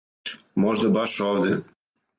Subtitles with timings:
[0.63, 1.57] Можда баш овде.